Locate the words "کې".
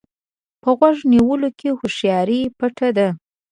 1.59-1.69